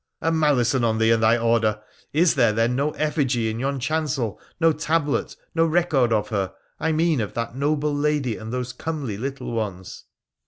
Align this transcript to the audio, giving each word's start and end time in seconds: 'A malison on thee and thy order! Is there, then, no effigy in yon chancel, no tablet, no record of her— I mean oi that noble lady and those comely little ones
'A 0.23 0.31
malison 0.31 0.83
on 0.83 0.97
thee 0.97 1.11
and 1.11 1.21
thy 1.21 1.37
order! 1.37 1.79
Is 2.11 2.33
there, 2.33 2.51
then, 2.51 2.75
no 2.75 2.89
effigy 2.93 3.51
in 3.51 3.59
yon 3.59 3.79
chancel, 3.79 4.39
no 4.59 4.73
tablet, 4.73 5.35
no 5.53 5.63
record 5.63 6.11
of 6.11 6.29
her— 6.29 6.53
I 6.79 6.91
mean 6.91 7.21
oi 7.21 7.27
that 7.27 7.55
noble 7.55 7.93
lady 7.95 8.35
and 8.35 8.51
those 8.51 8.73
comely 8.73 9.15
little 9.19 9.51
ones 9.51 10.05